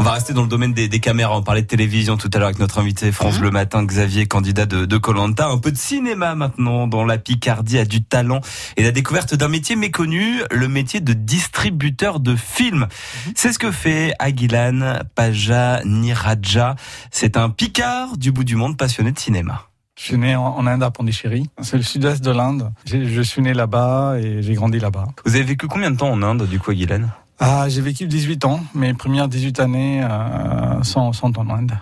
[0.00, 1.36] On va rester dans le domaine des, caméras.
[1.36, 3.42] On parlait de télévision tout à l'heure avec notre invité France mhm.
[3.42, 5.46] Le Matin, Xavier, candidat de Colanta.
[5.48, 8.40] Un peu de cinéma maintenant dans la Picardie a du talent
[8.78, 12.86] et la découverte d'un métier méconnu, le métier de distributeur de films.
[13.26, 13.32] Mhm.
[13.34, 16.76] C'est ce que fait Aguilan Paja Niraja.
[17.10, 19.66] C'est un Picard du bout du monde passionné de cinéma.
[19.98, 21.50] Je suis né en Inde à Pondichéry.
[21.60, 22.72] C'est le sud-est de l'Inde.
[22.86, 25.08] Je suis né là-bas et j'ai grandi là-bas.
[25.26, 27.10] Vous avez vécu combien de temps en Inde, du coup, Aguilan?
[27.40, 28.60] Ah, J'ai vécu 18 ans.
[28.74, 31.72] Mes premières 18 années euh, sont, sont en Inde.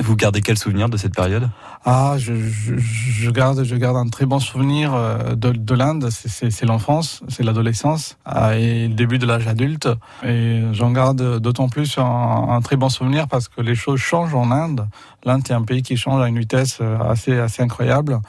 [0.00, 1.48] Vous gardez quel souvenir de cette période?
[1.84, 6.08] Ah, je, je, je, garde, je garde un très bon souvenir euh, de, de l'Inde.
[6.10, 9.88] C'est l'enfance, c'est l'adolescence ah, et le début de l'âge adulte.
[10.24, 14.34] Et j'en garde d'autant plus un, un, très bon souvenir parce que les choses changent
[14.34, 14.86] en Inde.
[15.24, 18.20] L'Inde est un pays qui change à une vitesse euh, assez assez incroyable.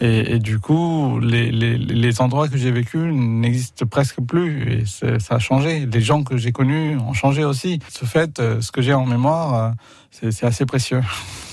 [0.00, 4.82] Et, et du coup, les, les, les endroits que j'ai vécu n'existent presque plus.
[4.82, 4.84] Et
[5.18, 5.86] ça a changé.
[5.86, 7.78] Les gens que j'ai connus ont changé aussi.
[7.88, 9.72] Ce fait, euh, ce que j'ai en mémoire,
[10.20, 11.00] c'est assez précieux.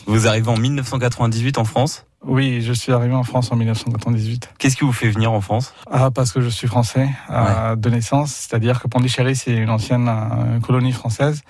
[0.05, 2.05] Vous arrivez en 1998 en France?
[2.23, 4.51] Oui, je suis arrivé en France en 1998.
[4.59, 5.73] Qu'est-ce qui vous fait venir en France?
[5.89, 10.07] Ah, parce que je suis français euh, de naissance, c'est-à-dire que Pondichéry c'est une ancienne
[10.07, 11.41] euh, colonie française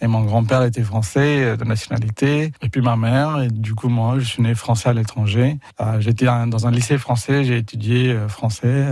[0.00, 3.88] et mon grand-père était français euh, de nationalité et puis ma mère et du coup
[3.88, 5.58] moi je suis né français à l'étranger.
[5.98, 8.86] J'étais dans un lycée français, j'ai étudié français,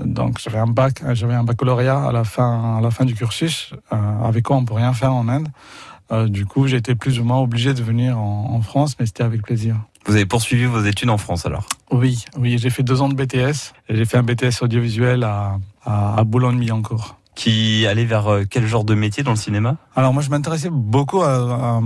[0.00, 3.72] donc j'avais un bac, j'avais un baccalauréat à la fin à la fin du cursus,
[3.90, 5.48] avec quoi on peut rien faire en Inde.
[6.12, 9.22] Euh, du coup, j'ai été plus ou moins obligé de venir en, France, mais c'était
[9.22, 9.76] avec plaisir.
[10.06, 11.66] Vous avez poursuivi vos études en France alors?
[11.90, 13.72] Oui, oui, j'ai fait deux ans de BTS.
[13.88, 18.66] Et j'ai fait un BTS audiovisuel à, à, à Boulogne-Billancourt qui allait vers euh, quel
[18.66, 19.76] genre de métier dans le cinéma?
[19.96, 21.80] Alors moi je m'intéressais beaucoup à,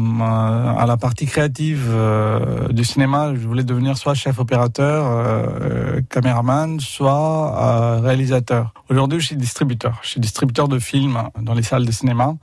[0.86, 3.32] la partie créative euh, du cinéma.
[3.34, 8.72] Je voulais devenir soit chef opérateur, euh, caméraman, soit réalisateur.
[8.88, 9.98] Aujourd'hui je suis distributeur.
[10.02, 12.34] Je suis distributeur de films dans les salles de cinéma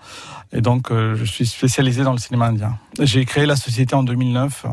[0.51, 2.77] et donc je suis spécialisé dans le cinéma indien.
[2.99, 4.65] J'ai créé la société en 2009.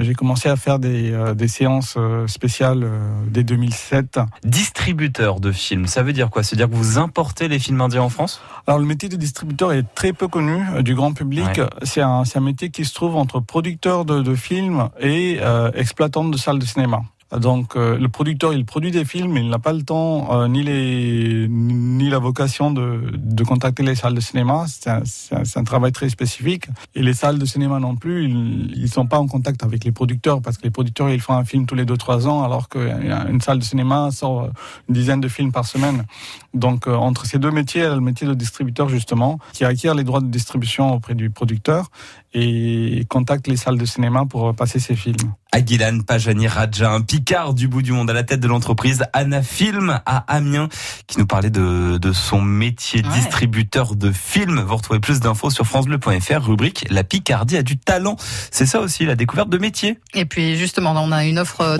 [0.00, 1.96] J'ai commencé à faire des, des séances
[2.26, 2.88] spéciales
[3.28, 4.20] dès 2007.
[4.44, 6.42] Distributeur de films, ça veut dire quoi?
[6.42, 8.40] C'est-à-dire que vous importez les films en France?
[8.66, 11.60] Alors le métier de distributeur est très peu connu euh, du grand public.
[11.82, 16.24] C'est un, un, métier qui se trouve entre producteur de, de films et euh, exploitant
[16.24, 17.02] de salles de cinéma.
[17.36, 20.48] Donc euh, le producteur, il produit des films, mais il n'a pas le temps euh,
[20.48, 21.46] ni les
[21.98, 24.64] ni la vocation de, de contacter les salles de cinéma.
[24.68, 26.68] C'est un, travail très spécifique.
[26.94, 29.92] Et les salles de cinéma non plus, ils, ils sont pas en contact avec les
[29.92, 32.68] producteurs parce que les producteurs ils font un film tous les deux trois ans, alors
[32.68, 34.48] qu'une salle de cinéma sort
[34.88, 36.04] une dizaine de films par semaine.
[36.54, 40.20] Donc euh, entre ces deux métiers, le métier de distributeur justement, qui acquiert les droits
[40.20, 41.90] de distribution auprès du producteur
[42.32, 45.32] et contacte les salles de cinéma pour passer ses films.
[45.52, 49.42] Aguilan Pajani Raja, un Picard du bout du monde à la tête de l'entreprise Anna
[49.42, 50.68] Film à Amiens,
[51.06, 54.60] qui nous parlait de, de son métier distributeur de films.
[54.60, 58.16] Vous retrouvez plus d'infos sur francebleu.fr, rubrique La Picardie a du talent.
[58.50, 59.98] C'est ça aussi, la découverte de métier.
[60.14, 61.76] Et puis justement, on a une offre